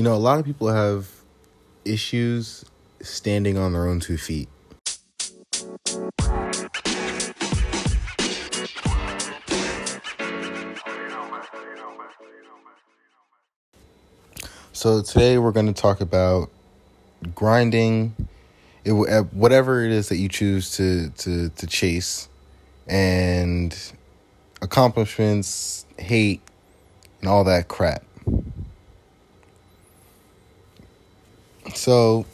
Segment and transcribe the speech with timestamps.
[0.00, 1.10] You know, a lot of people have
[1.84, 2.64] issues
[3.02, 4.48] standing on their own two feet.
[14.72, 16.48] So today we're going to talk about
[17.34, 18.16] grinding,
[18.86, 18.92] it,
[19.34, 22.30] whatever it is that you choose to to to chase,
[22.86, 23.76] and
[24.62, 26.40] accomplishments, hate,
[27.20, 28.02] and all that crap.
[31.76, 32.26] So,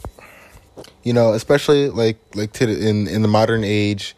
[1.03, 4.15] you know, especially like like to in in the modern age,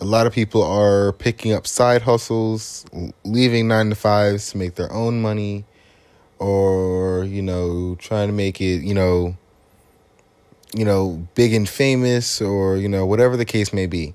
[0.00, 2.86] a lot of people are picking up side hustles,
[3.24, 5.64] leaving 9 to 5s to make their own money
[6.38, 9.36] or, you know, trying to make it, you know,
[10.74, 14.14] you know, big and famous or, you know, whatever the case may be.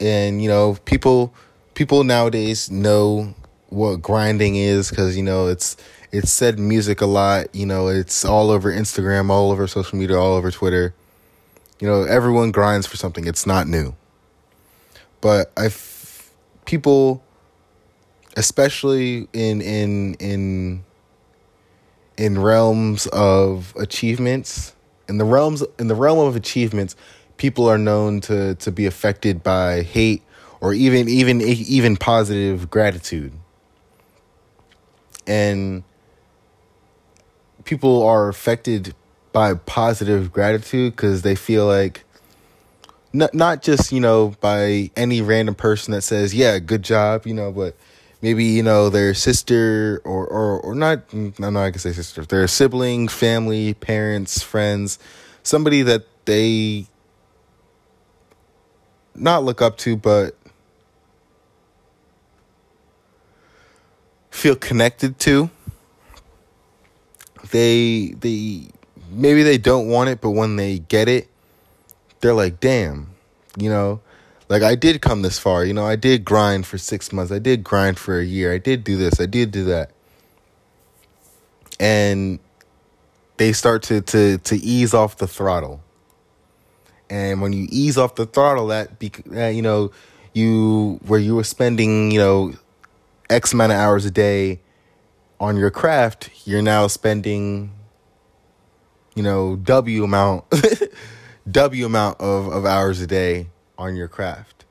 [0.00, 1.32] And, you know, people
[1.74, 3.34] people nowadays know
[3.68, 5.76] what grinding is cuz you know, it's
[6.12, 7.54] it's said music a lot.
[7.54, 10.94] You know, it's all over Instagram, all over social media, all over Twitter.
[11.80, 13.26] You know, everyone grinds for something.
[13.26, 13.94] It's not new.
[15.20, 15.70] But I,
[16.64, 17.22] people,
[18.36, 20.84] especially in in in
[22.16, 24.74] in realms of achievements,
[25.08, 26.96] in the realms in the realm of achievements,
[27.36, 30.22] people are known to to be affected by hate
[30.60, 33.32] or even even even positive gratitude.
[35.28, 35.84] And
[37.64, 38.94] people are affected
[39.32, 42.04] by positive gratitude because they feel like
[43.12, 47.34] not not just you know by any random person that says yeah good job you
[47.34, 47.76] know but
[48.22, 52.24] maybe you know their sister or or or not no no I can say sister
[52.24, 54.98] their sibling family parents friends
[55.42, 56.86] somebody that they
[59.14, 60.36] not look up to but
[64.38, 65.50] feel connected to
[67.50, 68.68] they they
[69.10, 71.28] maybe they don't want it, but when they get it,
[72.20, 73.08] they're like, damn,
[73.56, 74.00] you know,
[74.48, 77.38] like I did come this far, you know, I did grind for six months, I
[77.38, 79.90] did grind for a year, I did do this, I did do that.
[81.80, 82.38] And
[83.36, 85.80] they start to to to ease off the throttle.
[87.10, 89.92] And when you ease off the throttle, that be, you know,
[90.34, 92.52] you where you were spending, you know,
[93.30, 94.60] X amount of hours a day
[95.40, 97.70] on your craft, you're now spending,
[99.14, 100.44] you know, W amount,
[101.50, 104.64] W amount of, of hours a day on your craft.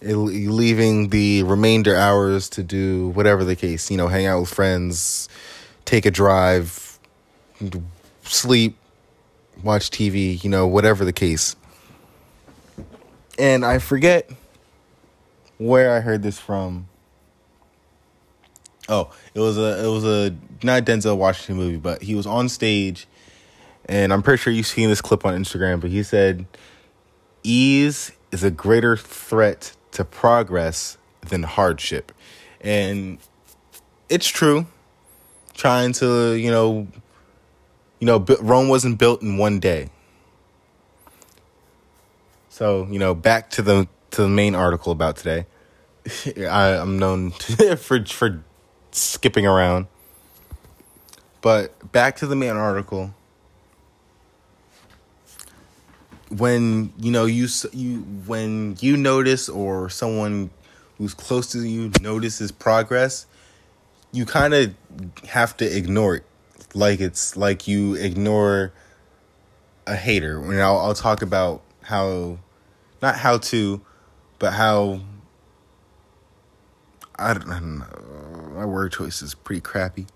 [0.00, 4.52] It, leaving the remainder hours to do whatever the case, you know, hang out with
[4.52, 5.28] friends,
[5.84, 6.98] take a drive,
[8.22, 8.76] sleep,
[9.62, 11.56] watch TV, you know, whatever the case.
[13.38, 14.30] And I forget
[15.58, 16.88] where I heard this from
[18.88, 22.48] Oh, it was a it was a not Denzel Washington movie, but he was on
[22.48, 23.06] stage,
[23.86, 25.80] and I'm pretty sure you've seen this clip on Instagram.
[25.80, 26.46] But he said,
[27.42, 30.98] "Ease is a greater threat to progress
[31.28, 32.12] than hardship,"
[32.60, 33.18] and
[34.08, 34.66] it's true.
[35.54, 36.86] Trying to you know,
[37.98, 39.90] you know, Rome wasn't built in one day.
[42.50, 45.46] So you know, back to the to the main article about today.
[46.48, 47.30] I, I'm known
[47.78, 48.44] for for
[48.96, 49.86] skipping around.
[51.40, 53.14] But back to the main article.
[56.28, 60.50] When you know you you when you notice or someone
[60.98, 63.26] who's close to you notices progress,
[64.12, 64.74] you kind of
[65.28, 66.24] have to ignore it,
[66.74, 68.72] like it's like you ignore
[69.86, 70.40] a hater.
[70.42, 72.38] And I'll, I'll talk about how,
[73.00, 73.80] not how to,
[74.38, 75.00] but how
[77.18, 77.86] I don't, I don't know.
[78.56, 80.06] My word choice is pretty crappy.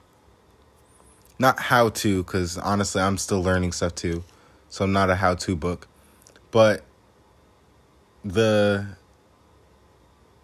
[1.39, 4.25] Not how to, because honestly, I'm still learning stuff too.
[4.71, 5.87] So I'm not a how to book.
[6.51, 6.83] But
[8.25, 8.97] the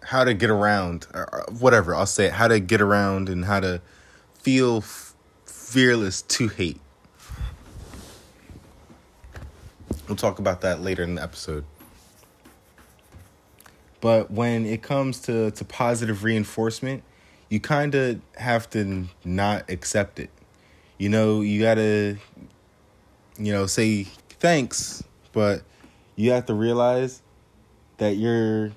[0.03, 3.59] how to get around, or whatever, I'll say it, how to get around and how
[3.61, 3.81] to
[4.35, 5.15] feel f-
[5.45, 6.79] fearless to hate.
[10.07, 11.65] We'll talk about that later in the episode.
[14.01, 17.03] But when it comes to, to positive reinforcement,
[17.49, 20.29] you kind of have to not accept it.
[20.97, 22.17] You know, you got to,
[23.37, 24.03] you know, say
[24.39, 25.61] thanks, but
[26.15, 27.21] you have to realize
[27.97, 28.71] that you're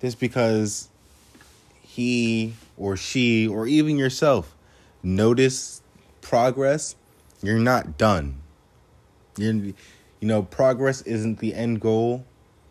[0.00, 0.88] just because
[1.82, 4.54] he or she or even yourself
[5.02, 5.82] notice
[6.20, 6.96] progress,
[7.42, 8.40] you're not done.
[9.36, 9.74] You're, you
[10.22, 12.24] know, progress isn't the end goal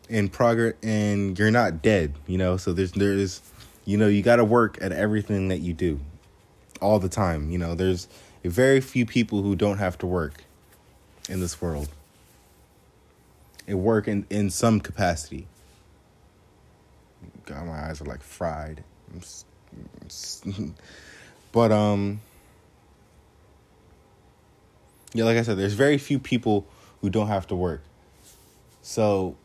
[0.09, 2.57] in progress and you're not dead, you know.
[2.57, 3.41] So there's there's
[3.87, 6.01] you know, you got to work at everything that you do.
[6.81, 7.49] all the time.
[7.49, 8.09] You know, there's
[8.43, 10.43] very few people who don't have to work
[11.29, 11.87] in this world.
[13.65, 15.47] It work in, in some capacity.
[17.45, 18.83] God, my eyes are like fried.
[21.53, 22.19] but um
[25.13, 26.67] yeah, like I said, there's very few people
[27.01, 27.83] who don't have to work.
[28.81, 29.37] So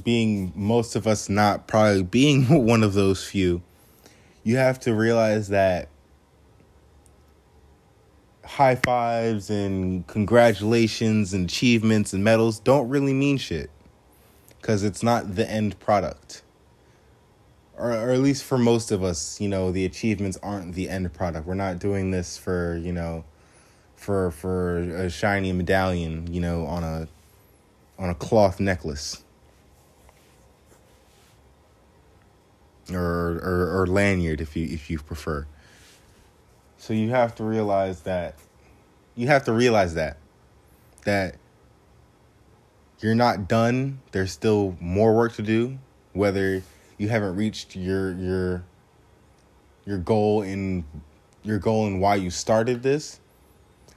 [0.00, 3.62] being most of us not probably being one of those few,
[4.42, 5.88] you have to realize that
[8.44, 13.70] high fives and congratulations and achievements and medals don't really mean shit
[14.60, 16.42] because it's not the end product.
[17.76, 21.12] Or, or at least for most of us, you know, the achievements aren't the end
[21.12, 21.46] product.
[21.46, 23.24] We're not doing this for, you know,
[23.96, 27.08] for for a shiny medallion, you know, on a
[27.98, 29.24] on a cloth necklace.
[32.94, 35.46] Or, or or lanyard if you if you prefer.
[36.78, 38.34] So you have to realize that
[39.14, 40.16] you have to realize that
[41.04, 41.36] that
[43.00, 44.00] you're not done.
[44.12, 45.78] There's still more work to do.
[46.12, 46.62] Whether
[46.98, 48.64] you haven't reached your your
[49.84, 50.84] your goal in
[51.42, 53.20] your goal and why you started this,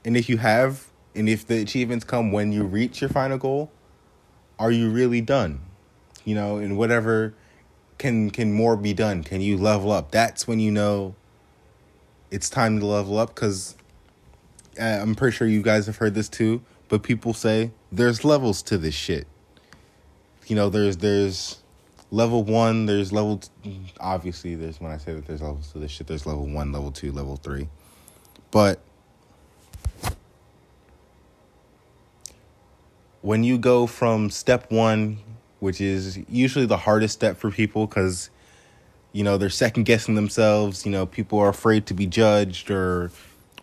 [0.04, 3.70] and if you have, and if the achievements come when you reach your final goal,
[4.58, 5.60] are you really done?
[6.24, 7.34] You know, in whatever
[7.98, 9.22] can can more be done?
[9.22, 10.10] Can you level up?
[10.10, 11.14] That's when you know
[12.30, 13.76] it's time to level up because
[14.80, 16.62] uh, I'm pretty sure you guys have heard this too.
[16.88, 19.26] But people say there's levels to this shit.
[20.46, 21.58] You know, there's there's
[22.10, 22.86] level one.
[22.86, 23.38] There's level.
[23.38, 26.06] T- obviously, there's when I say that there's levels to this shit.
[26.06, 27.68] There's level one, level two, level three.
[28.50, 28.80] But
[33.22, 35.18] when you go from step one,
[35.66, 38.30] which is usually the hardest step for people because
[39.12, 43.10] you know they're second guessing themselves you know people are afraid to be judged or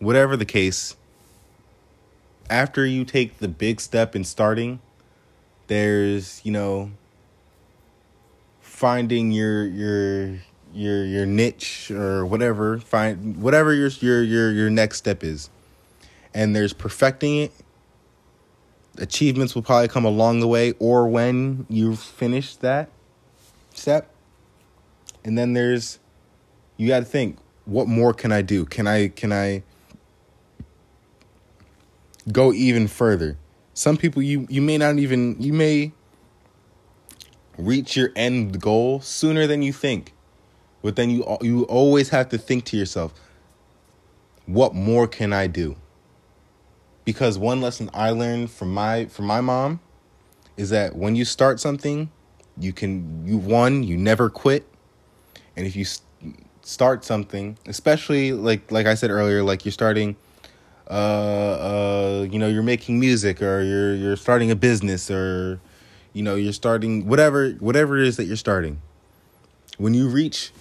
[0.00, 0.96] whatever the case.
[2.50, 4.80] After you take the big step in starting
[5.66, 6.90] there's you know
[8.60, 10.36] finding your your
[10.74, 15.48] your your niche or whatever find whatever your your your your next step is.
[16.34, 17.52] And there's perfecting it
[18.98, 22.90] achievements will probably come along the way or when you finish that
[23.72, 24.10] step.
[25.24, 25.98] And then there's
[26.76, 28.64] you got to think what more can i do?
[28.64, 29.62] Can i can i
[32.30, 33.38] go even further?
[33.72, 35.92] Some people you you may not even you may
[37.58, 40.12] reach your end goal sooner than you think
[40.82, 43.14] but then you you always have to think to yourself
[44.46, 45.76] what more can i do
[47.04, 49.80] because one lesson i learned from my from my mom
[50.56, 52.10] is that when you start something
[52.58, 54.66] you can you one you never quit
[55.56, 55.84] and if you
[56.64, 60.16] start something, especially like like I said earlier, like you're starting
[60.90, 65.60] uh uh you know, you're making music or you're you're starting a business or
[66.12, 68.80] you know, you're starting whatever whatever it is that you're starting.
[69.78, 70.52] When you reach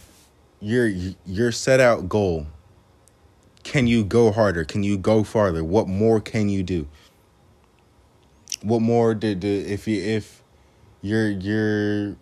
[0.59, 0.87] your
[1.25, 2.47] your set out goal,
[3.63, 4.65] can you go harder?
[4.65, 5.63] Can you go farther?
[5.63, 6.87] What more can you do?
[8.61, 10.43] What more did, did if you if
[11.01, 12.15] you're you're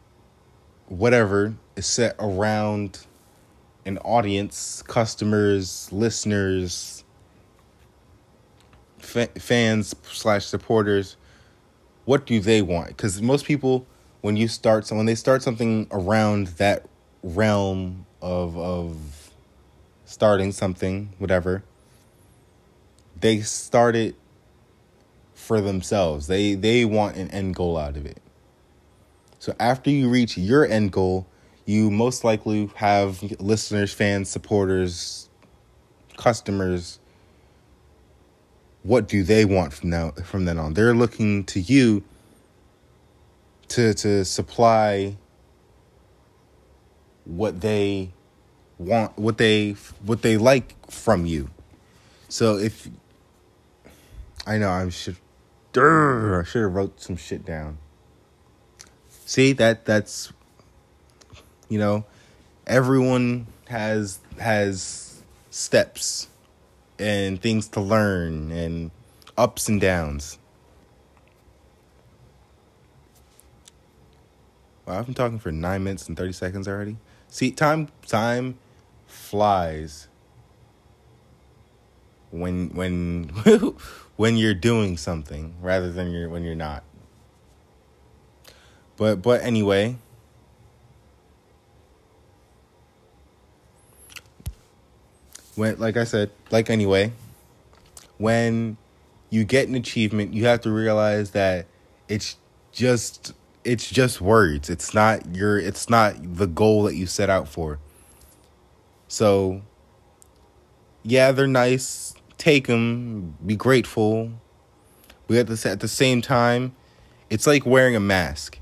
[0.87, 3.05] whatever is set around
[3.85, 7.03] an audience, customers, listeners,
[8.99, 11.17] fa- fans slash supporters.
[12.05, 12.89] What do they want?
[12.89, 13.85] Because most people,
[14.21, 16.85] when you start, so when they start something around that
[17.23, 19.20] realm of of
[20.11, 21.63] starting something, whatever,
[23.19, 24.15] they start it
[25.33, 26.27] for themselves.
[26.27, 28.21] They they want an end goal out of it.
[29.39, 31.27] So after you reach your end goal,
[31.65, 35.29] you most likely have listeners, fans, supporters,
[36.17, 36.99] customers.
[38.83, 40.73] What do they want from now from then on?
[40.73, 42.03] They're looking to you
[43.69, 45.15] to to supply
[47.23, 48.11] what they
[48.81, 49.71] want what they
[50.03, 51.49] what they like from you.
[52.29, 52.89] So if
[54.45, 55.17] I know I should
[55.75, 57.77] I should have wrote some shit down.
[59.25, 60.33] See that that's
[61.69, 62.05] you know,
[62.67, 66.27] everyone has has steps
[66.99, 68.91] and things to learn and
[69.37, 70.37] ups and downs.
[74.85, 76.97] Wow, I've been talking for nine minutes and thirty seconds already.
[77.29, 78.57] See, time time
[79.11, 80.07] flies
[82.31, 83.29] when when
[84.15, 86.83] when you're doing something rather than you're when you're not.
[88.97, 89.97] But but anyway,
[95.55, 97.11] when like I said, like anyway,
[98.17, 98.77] when
[99.29, 101.67] you get an achievement, you have to realize that
[102.07, 102.37] it's
[102.71, 104.69] just it's just words.
[104.69, 107.79] It's not your it's not the goal that you set out for.
[109.11, 109.61] So
[111.03, 112.13] yeah, they're nice.
[112.37, 114.31] Take them, be grateful.
[115.27, 116.73] But at the at the same time,
[117.29, 118.59] it's like wearing a mask.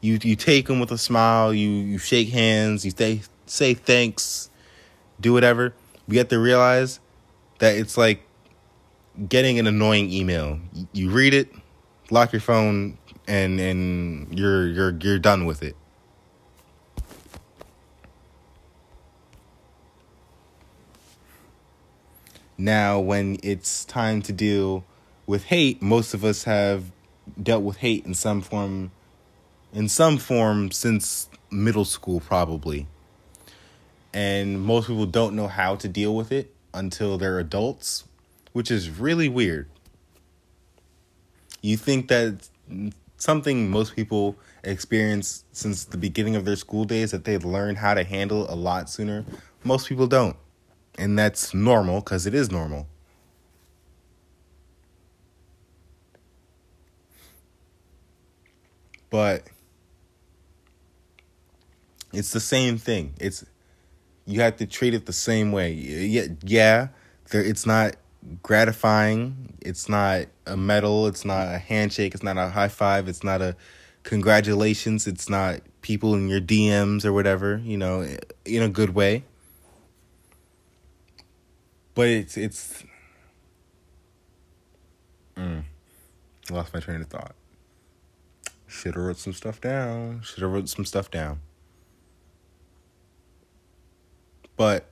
[0.00, 4.48] You you take them with a smile, you you shake hands, you say say thanks,
[5.20, 5.74] do whatever.
[6.08, 6.98] We have to realize
[7.58, 8.22] that it's like
[9.28, 10.60] getting an annoying email.
[10.94, 11.52] You read it,
[12.10, 12.96] lock your phone,
[13.28, 15.76] and and you're you're you're done with it.
[22.56, 24.84] Now, when it's time to deal
[25.26, 26.92] with hate, most of us have
[27.42, 28.92] dealt with hate in some form
[29.72, 32.86] in some form since middle school probably.
[34.12, 38.04] And most people don't know how to deal with it until they're adults,
[38.52, 39.68] which is really weird.
[41.60, 42.48] You think that
[43.16, 47.94] something most people experience since the beginning of their school days that they'd learn how
[47.94, 49.24] to handle a lot sooner.
[49.64, 50.36] Most people don't.
[50.96, 52.86] And that's normal because it is normal.
[59.10, 59.44] But
[62.12, 63.14] it's the same thing.
[63.20, 63.44] It's
[64.26, 65.72] you have to treat it the same way.
[65.72, 66.88] Yeah, yeah,
[67.30, 67.96] there it's not
[68.42, 69.54] gratifying.
[69.60, 73.42] It's not a medal, it's not a handshake, it's not a high five, it's not
[73.42, 73.56] a
[74.02, 78.06] congratulations, it's not people in your DMs or whatever, you know,
[78.44, 79.24] in a good way
[81.94, 82.84] but it's it's.
[85.36, 85.64] Mm,
[86.50, 87.34] lost my train of thought.
[88.66, 90.20] Should have wrote some stuff down.
[90.22, 91.40] Should have wrote some stuff down.
[94.56, 94.88] But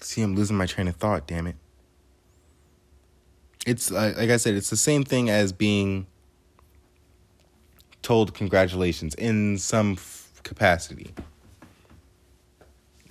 [0.00, 1.26] see, I'm losing my train of thought.
[1.26, 1.56] Damn it.
[3.66, 6.06] It's like I said, it's the same thing as being
[8.02, 9.96] told congratulations in some
[10.44, 11.12] capacity.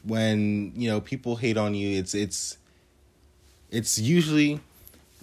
[0.04, 2.58] When, you know, people hate on you, it's it's
[3.72, 4.60] it's usually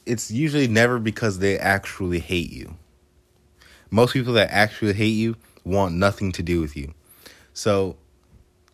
[0.07, 2.75] it's usually never because they actually hate you.
[3.91, 6.95] Most people that actually hate you want nothing to do with you.
[7.53, 7.97] So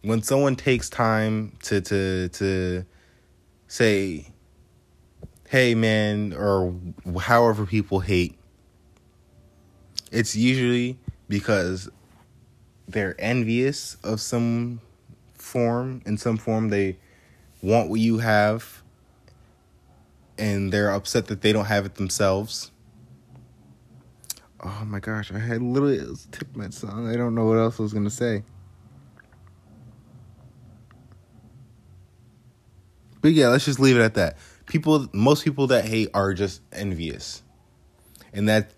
[0.02, 2.84] when someone takes time to to to
[3.66, 4.28] say
[5.48, 6.72] hey man or
[7.20, 8.38] however people hate
[10.12, 10.96] it's usually
[11.28, 11.88] because
[12.88, 14.80] they're envious of some
[15.34, 16.96] form in some form they
[17.62, 18.82] want what you have
[20.38, 22.70] and they're upset that they don't have it themselves.
[24.62, 26.00] Oh my gosh i had literally
[26.32, 28.42] tipped my song i don't know what else i was gonna say.
[33.20, 34.38] But yeah let's just leave it at that.
[34.66, 37.42] People most people that hate are just envious.
[38.32, 38.72] And that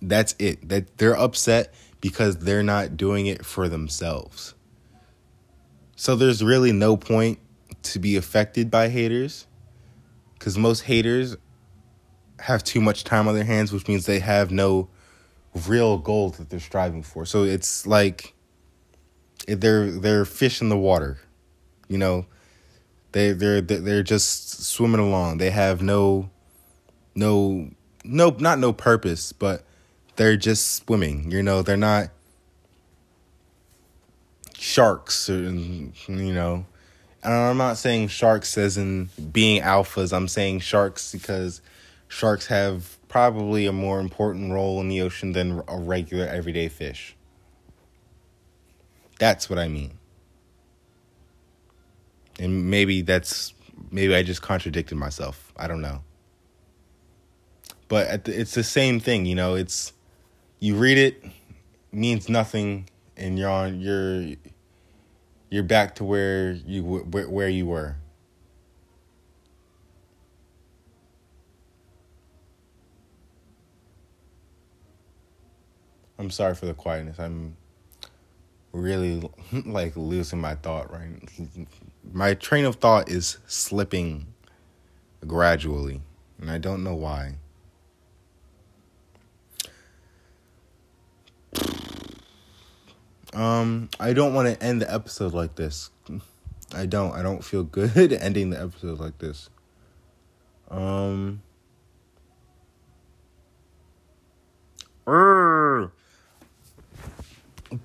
[0.00, 0.68] that's it.
[0.68, 4.54] That they're upset because they're not doing it for themselves.
[5.96, 7.38] So there's really no point
[7.84, 9.46] to be affected by haters
[10.34, 11.36] because most haters
[12.40, 14.88] have too much time on their hands, which means they have no
[15.66, 17.26] real goals that they're striving for.
[17.26, 18.34] So it's like
[19.46, 21.18] they're they're fish in the water,
[21.88, 22.26] you know.
[23.12, 25.38] They they're they're just swimming along.
[25.38, 26.30] They have no
[27.14, 27.70] no
[28.04, 29.64] no not no purpose, but
[30.18, 31.30] they're just swimming.
[31.30, 32.08] You know, they're not
[34.58, 36.66] sharks, you know.
[37.22, 40.12] And I'm not saying sharks as in being alphas.
[40.12, 41.62] I'm saying sharks because
[42.08, 47.16] sharks have probably a more important role in the ocean than a regular everyday fish.
[49.20, 49.98] That's what I mean.
[52.40, 53.54] And maybe that's
[53.90, 55.52] maybe I just contradicted myself.
[55.56, 56.02] I don't know.
[57.86, 59.54] But the, it's the same thing, you know.
[59.54, 59.92] It's
[60.60, 61.24] you read it
[61.92, 64.34] means nothing and you're on you're
[65.50, 67.96] you're back to where you where, where you were
[76.18, 77.18] I'm sorry for the quietness.
[77.20, 77.56] I'm
[78.72, 79.30] really
[79.64, 81.20] like losing my thought right.
[82.12, 84.26] My train of thought is slipping
[85.26, 86.02] gradually,
[86.40, 87.36] and I don't know why.
[93.34, 95.90] Um, I don't want to end the episode like this.
[96.74, 97.12] I don't.
[97.12, 99.50] I don't feel good ending the episode like this.
[100.70, 101.42] Um.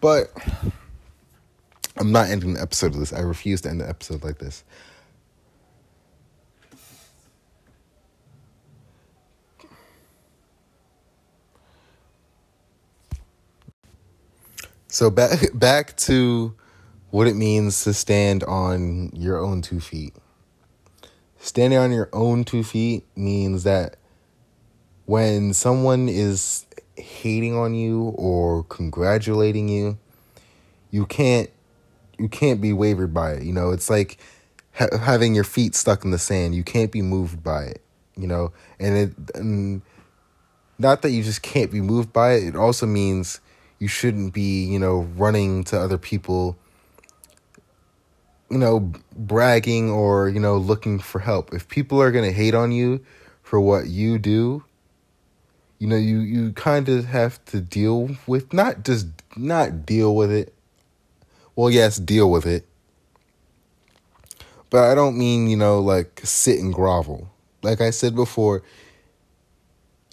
[0.01, 0.31] But
[1.97, 3.13] I'm not ending the episode of this.
[3.13, 4.63] I refuse to end the episode like this.
[14.93, 16.53] So back back to
[17.09, 20.13] what it means to stand on your own two feet.
[21.39, 23.97] Standing on your own two feet means that
[25.05, 29.97] when someone is hating on you or congratulating you,
[30.91, 31.49] you can't
[32.19, 33.43] you can't be wavered by it.
[33.43, 34.19] You know, it's like
[34.75, 36.53] ha- having your feet stuck in the sand.
[36.53, 37.81] You can't be moved by it.
[38.15, 39.81] You know, and it and
[40.77, 42.43] not that you just can't be moved by it.
[42.43, 43.41] It also means
[43.83, 46.57] you shouldn't be, you know, running to other people,
[48.49, 51.53] you know, bragging or you know looking for help.
[51.53, 53.05] If people are gonna hate on you
[53.43, 54.63] for what you do,
[55.77, 60.31] you know, you you kind of have to deal with not just not deal with
[60.31, 60.53] it
[61.55, 62.65] well, yes, deal with it.
[64.69, 67.29] But I don't mean, you know, like sit and grovel.
[67.61, 68.63] Like I said before,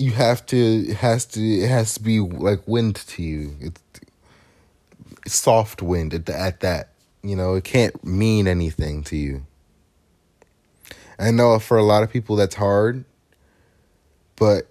[0.00, 3.56] you have to it has to it has to be like wind to you.
[3.60, 3.80] It's,
[5.26, 6.88] soft wind at, the, at that.
[7.22, 9.46] You know, it can't mean anything to you.
[11.18, 13.04] I know for a lot of people that's hard,
[14.36, 14.68] but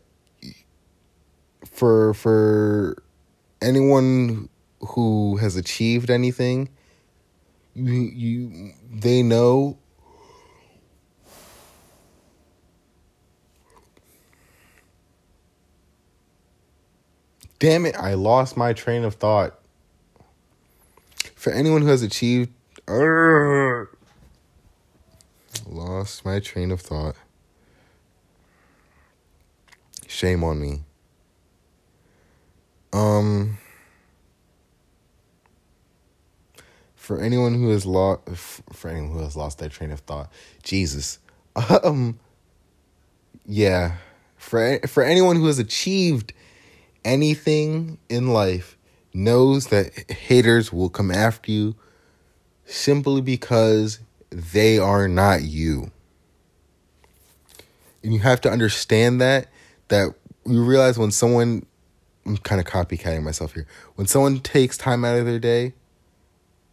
[1.63, 3.01] for for
[3.61, 6.69] anyone who has achieved anything,
[7.75, 9.77] you you they know
[17.59, 19.59] Damn it, I lost my train of thought.
[21.35, 22.51] For anyone who has achieved
[22.87, 23.85] uh,
[25.67, 27.15] lost my train of thought.
[30.07, 30.83] Shame on me.
[32.91, 33.57] Um
[37.09, 38.21] for anyone who has lost
[38.71, 41.17] for anyone who has lost their train of thought jesus
[41.83, 42.19] um
[43.47, 43.95] yeah
[44.37, 46.33] for for anyone who has achieved
[47.09, 48.77] anything in life
[49.13, 51.75] knows that haters will come after you
[52.65, 55.91] simply because they are not you
[58.03, 59.47] and you have to understand that
[59.87, 60.13] that
[60.45, 61.65] you realize when someone
[62.25, 65.73] I'm kind of copycatting myself here when someone takes time out of their day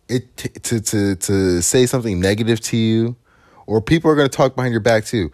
[0.08, 3.16] it t- to to to say something negative to you,
[3.66, 5.32] or people are going to talk behind your back too.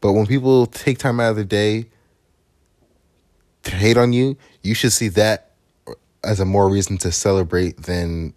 [0.00, 1.86] But when people take time out of their day
[3.70, 5.52] hate on you, you should see that
[6.22, 8.34] as a more reason to celebrate than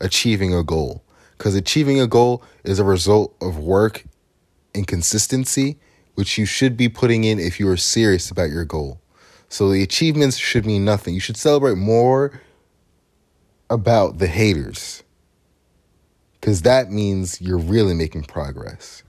[0.00, 1.02] achieving a goal.
[1.38, 4.04] Because achieving a goal is a result of work
[4.74, 5.78] and consistency,
[6.14, 9.00] which you should be putting in if you are serious about your goal.
[9.48, 11.14] So the achievements should mean nothing.
[11.14, 12.40] You should celebrate more
[13.68, 15.02] about the haters
[16.40, 19.02] because that means you're really making progress.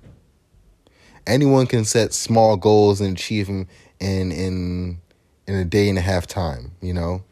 [1.28, 3.67] Anyone can set small goals and achieve them
[4.00, 5.01] in in
[5.52, 6.72] in a day and a half time.
[6.82, 7.24] You know,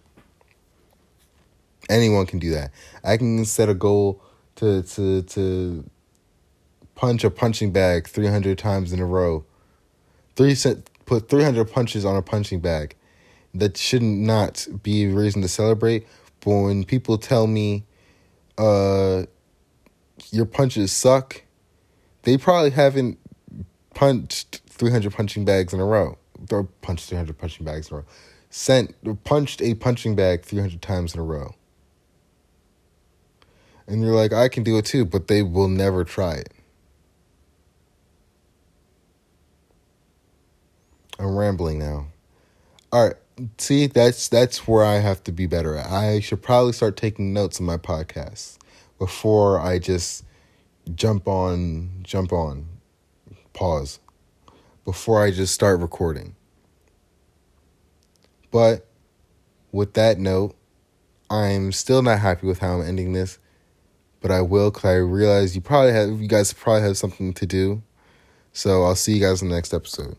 [1.89, 2.71] anyone can do that.
[3.03, 4.21] I can set a goal
[4.58, 5.89] to to to
[6.95, 9.45] punch a punching bag 300 times in a row.
[10.36, 12.95] Three set put 300 punches on a punching bag.
[13.53, 16.05] That should not not be a reason to celebrate.
[16.41, 17.86] But when people tell me,
[18.58, 19.23] uh,
[20.32, 21.41] your punches suck,
[22.23, 23.17] they probably haven't
[23.93, 26.17] punched 300 punching bags in a row.
[26.52, 28.06] Or punched 300 punching bags in a row.
[28.49, 31.54] Sent, punched a punching bag 300 times in a row.
[33.88, 36.54] And you're like, I can do it too, but they will never try it.
[41.19, 42.08] I'm rambling now.
[42.91, 43.15] All right.
[43.58, 45.89] See, that's that's where I have to be better at.
[45.89, 48.58] I should probably start taking notes on my podcast
[48.97, 50.23] before I just
[50.95, 52.65] jump on, jump on,
[53.54, 53.99] pause,
[54.89, 56.36] before I just start recording.
[58.49, 58.88] But
[59.71, 60.56] with that note,
[61.30, 63.38] I'm still not happy with how I'm ending this,
[64.19, 67.45] but I will because I realize you probably have, you guys probably have something to
[67.45, 67.84] do.
[68.52, 70.17] So I'll see you guys in the next episode.